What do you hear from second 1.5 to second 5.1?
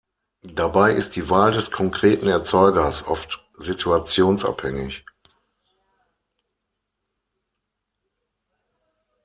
des konkreten Erzeugers oft situationsabhängig.